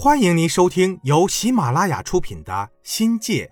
[0.00, 2.52] 欢迎您收听由喜马拉雅出品的
[2.84, 3.46] 《新界》，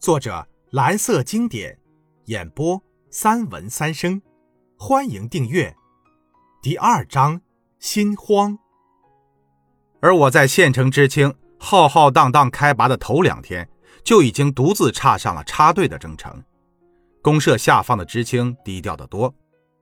[0.00, 1.78] 作者蓝色经典，
[2.24, 4.22] 演播三文三生。
[4.78, 5.76] 欢迎订阅。
[6.62, 7.42] 第二章：
[7.78, 8.58] 心慌。
[10.00, 13.68] 而我在县城知青浩浩荡荡开拔的头两天，
[14.02, 16.42] 就已经独自踏上了插队的征程。
[17.20, 19.34] 公社下放的知青低调得多，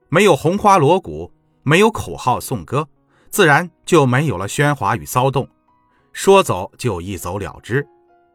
[0.09, 1.31] 没有红花锣鼓，
[1.63, 2.89] 没有口号颂歌，
[3.29, 5.47] 自然就没有了喧哗与骚动。
[6.13, 7.87] 说走就一走了之，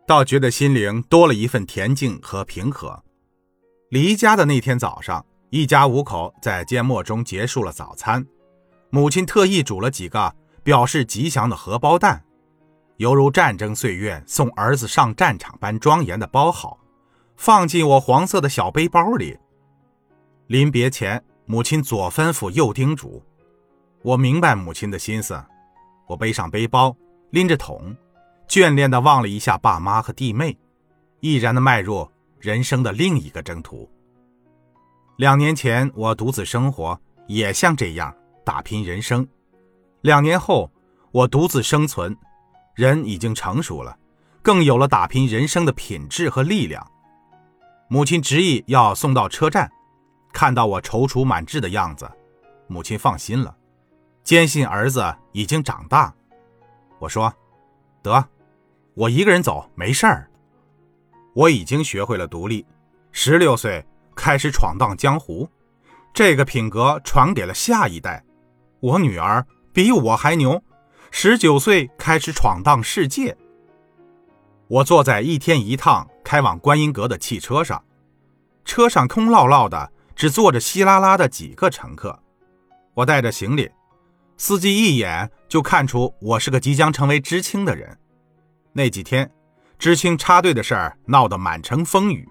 [0.07, 3.03] 倒觉得心灵多了一份恬静和平和。
[3.91, 8.27] 离家的那天早上，一家五口在缄默中结束了早餐。
[8.91, 12.25] 母亲特意煮了几个表示吉祥的荷包蛋，
[12.97, 16.79] 犹如战争岁月送儿子上战场般庄严的包好，
[17.37, 19.37] 放进我黄色的小背包里。
[20.47, 23.23] 临别前，母亲左吩咐右叮嘱，
[24.03, 25.41] 我明白母亲的心思，
[26.07, 26.97] 我背上背包。
[27.37, 27.95] 拎着桶，
[28.49, 30.57] 眷恋地望了一下爸妈和弟妹，
[31.21, 32.11] 毅然地迈入
[32.41, 33.87] 人生的另一个征途。
[35.19, 39.23] 两年前我独自生活，也像这样打拼人生；
[40.01, 40.73] 两年后
[41.13, 42.17] 我独自生存，
[42.75, 43.95] 人已经成熟了，
[44.41, 46.91] 更有了打拼人生的品质和力量。
[47.89, 49.71] 母亲执意要送到车站，
[50.33, 52.11] 看到我踌躇满志的样子，
[52.67, 53.55] 母亲放心了，
[54.25, 56.15] 坚信儿子已经长大。
[56.99, 57.33] 我说
[58.03, 58.27] ：“得，
[58.95, 60.31] 我一个人走没事儿。
[61.35, 62.65] 我已经学会了独立，
[63.13, 65.49] 十六岁开始闯荡江湖，
[66.15, 68.25] 这个品格传给了下一代。
[68.81, 70.63] 我女儿比我还牛，
[71.11, 73.37] 十九岁开始闯荡世界。
[74.69, 77.85] 我坐在一天一趟开往观音阁的汽车上，
[78.65, 82.19] 车上空落落的，只坐着稀拉拉的几个乘客。
[82.95, 83.71] 我带着行李。”
[84.37, 87.97] 司机一眼就看出我是个即将成为知青的人。
[88.73, 89.31] 那几天，
[89.79, 92.29] 知青插队的事儿闹得满城风雨。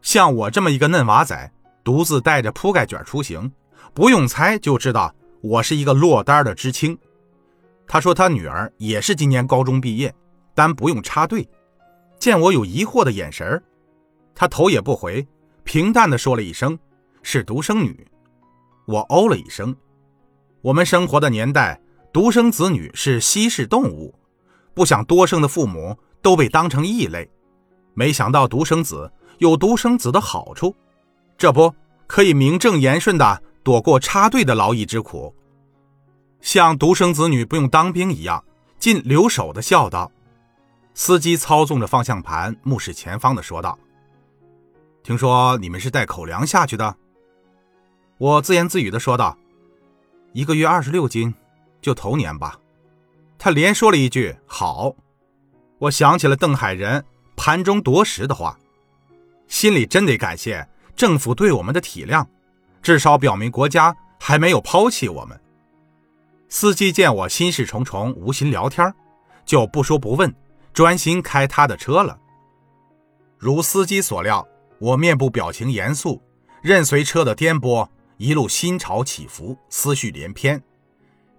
[0.00, 1.52] 像我这么一个嫩娃仔，
[1.82, 3.50] 独自带着铺盖卷出行，
[3.92, 6.96] 不用猜就知道我是一个落单的知青。
[7.86, 10.14] 他说他女儿也是今年高中毕业，
[10.54, 11.48] 但不用插队。
[12.18, 13.60] 见我有疑惑的眼神
[14.34, 15.26] 他头也不回，
[15.64, 16.78] 平淡地说了一声
[17.22, 18.06] ：“是独生女。”
[18.86, 19.74] 我哦了一声。
[20.64, 21.78] 我们生活的年代，
[22.10, 24.18] 独生子女是稀世动物，
[24.72, 27.30] 不想多生的父母都被当成异类。
[27.92, 30.74] 没想到独生子有独生子的好处，
[31.36, 31.74] 这不
[32.06, 35.34] 可以名正言顺的躲过插队的劳役之苦，
[36.40, 38.42] 像独生子女不用当兵一样，
[38.78, 40.10] 尽留守的孝道。
[40.94, 43.78] 司机操纵着方向盘，目视前方的说道
[45.04, 46.96] ：“听说你们是带口粮下去的？”
[48.16, 49.36] 我自言自语的说道。
[50.34, 51.32] 一个月二十六斤，
[51.80, 52.58] 就头年吧。
[53.38, 54.92] 他连说了一句“好”，
[55.78, 57.04] 我想起了邓海仁
[57.36, 58.58] 盘中夺食的话，
[59.46, 62.26] 心里真得感谢政府对我们的体谅，
[62.82, 65.40] 至少表明国家还没有抛弃我们。
[66.48, 68.92] 司机见我心事重重，无心聊天，
[69.46, 70.34] 就不说不问，
[70.72, 72.18] 专心开他的车了。
[73.38, 74.44] 如司机所料，
[74.80, 76.20] 我面部表情严肃，
[76.60, 77.88] 任随车的颠簸。
[78.16, 80.62] 一路心潮起伏，思绪连篇。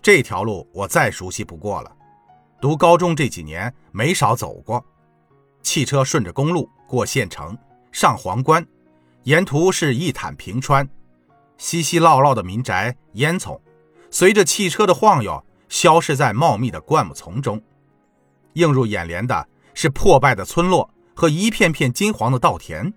[0.01, 1.91] 这条路我再熟悉不过了，
[2.61, 4.83] 读高中这几年没少走过。
[5.63, 7.57] 汽车顺着公路过县城，
[7.91, 8.65] 上皇关，
[9.23, 10.87] 沿途是一坦平川，
[11.57, 13.59] 稀稀落落的民宅烟囱，
[14.11, 17.59] 随着汽车的晃悠，消失在茂密的灌木丛中。
[18.53, 22.93] 映入眼帘的是破败的村落和一片片金黄的稻田。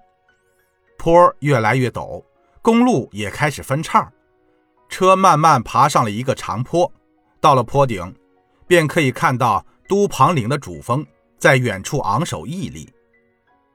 [0.99, 2.23] 坡越来越陡。
[2.69, 4.13] 公路也开始分叉，
[4.91, 6.93] 车慢慢爬上了一个长坡，
[7.41, 8.15] 到了坡顶，
[8.67, 11.03] 便可以看到都庞岭的主峰
[11.39, 12.93] 在远处昂首屹立。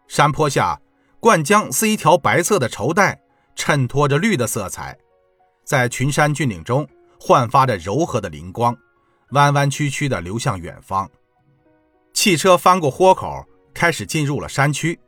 [0.07, 0.79] 山坡下，
[1.19, 3.19] 灌江似一条白色的绸带，
[3.55, 4.95] 衬托着绿的色彩，
[5.65, 6.87] 在群山峻岭中
[7.19, 8.77] 焕发着柔和的灵光，
[9.31, 11.09] 弯弯曲曲地流向远方。
[12.13, 13.43] 汽车翻过豁口，
[13.73, 14.99] 开始进入了山区，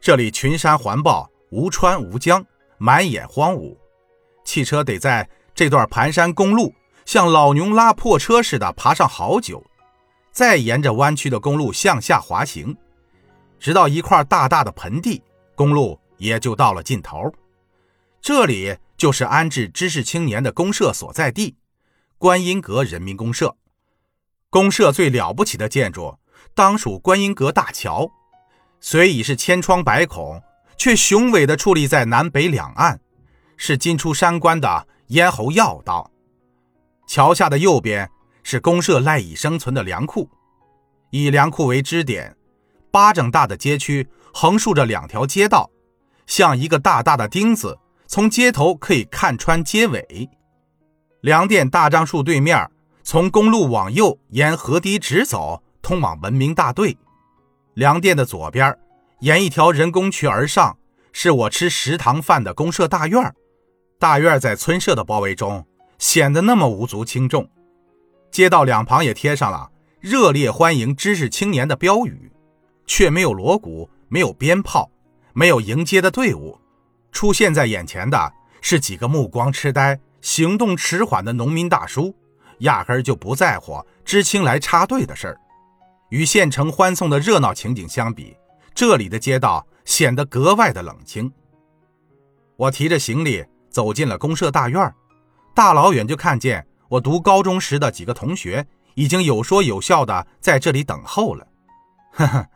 [0.00, 2.46] 这里群山环抱，无川无江。
[2.78, 3.76] 满眼荒芜，
[4.44, 6.74] 汽车得在这段盘山公路
[7.04, 9.64] 像老牛拉破车似的爬上好久，
[10.32, 12.76] 再沿着弯曲的公路向下滑行，
[13.58, 15.22] 直到一块大大的盆地，
[15.54, 17.32] 公路也就到了尽头。
[18.20, 21.56] 这里就是安置知识青年的公社所在地——
[22.18, 23.56] 观音阁人民公社。
[24.50, 26.18] 公社最了不起的建筑，
[26.54, 28.10] 当属观音阁大桥，
[28.80, 30.42] 虽已是千疮百孔。
[30.76, 33.00] 却雄伟地矗立在南北两岸，
[33.56, 36.10] 是进出山关的咽喉要道。
[37.06, 38.10] 桥下的右边
[38.42, 40.28] 是公社赖以生存的粮库，
[41.10, 42.36] 以粮库为支点，
[42.90, 45.70] 巴掌大的街区横竖着两条街道，
[46.26, 50.28] 像一个大大的钉子，从街头可以看穿街尾。
[51.22, 52.68] 粮店大樟树对面，
[53.02, 56.96] 从公路往右沿河堤直走，通往文明大队。
[57.74, 58.76] 粮店的左边，
[59.20, 60.76] 沿一条人工渠而上，
[61.10, 63.34] 是我吃食堂饭的公社大院。
[63.98, 65.66] 大院在村社的包围中，
[65.98, 67.48] 显得那么无足轻重。
[68.30, 69.70] 街道两旁也贴上了
[70.00, 72.30] “热烈欢迎知识青年”的标语，
[72.86, 74.90] 却没有锣鼓，没有鞭炮，
[75.32, 76.60] 没有迎接的队伍。
[77.10, 78.30] 出现在眼前的
[78.60, 82.14] 是几个目光痴呆、行动迟缓的农民大叔，
[82.58, 85.40] 压根就不在乎知青来插队的事儿。
[86.10, 88.36] 与县城欢送的热闹情景相比，
[88.76, 91.32] 这里的街道显得格外的冷清。
[92.56, 94.94] 我提着行李走进了公社大院，
[95.54, 96.64] 大老远就看见。
[96.88, 98.64] 我读高中时的几个同学
[98.94, 101.46] 已经有说有笑的在这里等候了。
[102.12, 102.46] 呵呵，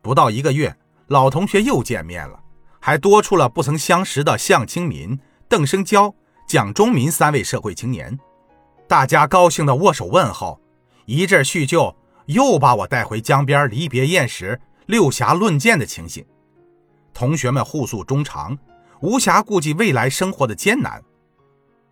[0.00, 0.74] 不到一个月，
[1.08, 2.40] 老同学又见面了，
[2.80, 6.12] 还多出了不曾相识的向清民、邓生娇、
[6.48, 8.18] 蒋忠民三位社会青年。
[8.88, 10.58] 大家高兴的握手问候，
[11.04, 11.94] 一阵叙旧，
[12.26, 16.24] 又把我带回江边离别宴时六侠论剑的情形。
[17.12, 18.56] 同学们互诉衷肠，
[19.02, 21.02] 无暇顾及未来生活的艰难。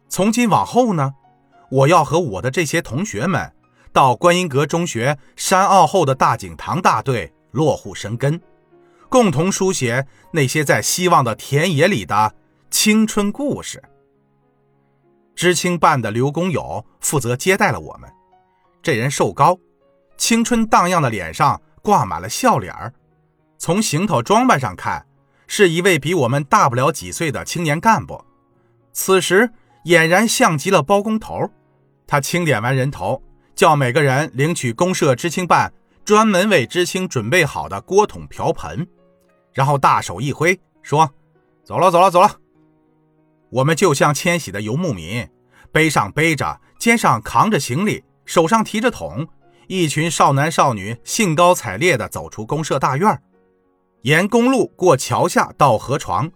[0.08, 1.14] 从今往后呢？
[1.70, 3.52] 我要和我的这些同学们，
[3.92, 8.40] 到观音阁中学山坳后的大井塘大队落户生根，
[9.10, 12.34] 共同书写那些在希望的田野里的
[12.70, 13.82] 青春故事。
[15.34, 18.10] 知青办的刘工友负责接待了我们，
[18.80, 19.58] 这人瘦高，
[20.16, 22.92] 青春荡漾的脸上挂满了笑脸儿，
[23.58, 25.06] 从行头装扮上看，
[25.46, 28.24] 是一位比我们大不了几岁的青年干部。
[28.92, 29.48] 此时。
[29.84, 31.48] 俨然像极了包工头，
[32.08, 33.22] 他清点完人头，
[33.54, 35.72] 叫每个人领取公社知青办
[36.04, 38.84] 专门为知青准备好的锅桶瓢盆，
[39.54, 41.08] 然后大手一挥，说
[41.62, 42.28] ：“走了，走了，走了。”
[43.48, 45.24] 我们就像迁徙的游牧民，
[45.70, 49.24] 背上背着，肩上扛着行李，手上提着桶，
[49.66, 53.22] 一群少男少女兴高采烈地走出公社大院，
[54.02, 56.30] 沿公路过桥下到河床，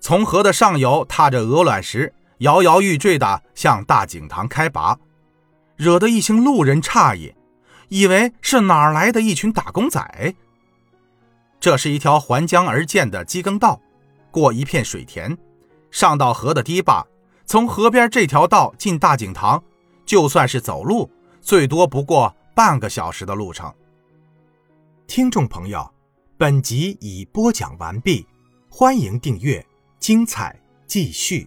[0.00, 2.12] 从河的上游踏着鹅卵石。
[2.40, 4.98] 摇摇欲坠地向大井塘开拔，
[5.74, 7.34] 惹得一行路人诧异，
[7.88, 10.34] 以为是哪儿来的一群打工仔。
[11.58, 13.80] 这是一条环江而建的机耕道，
[14.30, 15.34] 过一片水田，
[15.90, 17.02] 上到河的堤坝。
[17.46, 19.64] 从河边这条道进大井塘，
[20.04, 21.10] 就算是走路，
[21.40, 23.70] 最多不过半个小时的路程。
[25.06, 25.92] 听众朋友，
[26.38, 28.26] 本集已播讲完毕，
[28.70, 29.62] 欢迎订阅，
[29.98, 31.46] 精彩继续。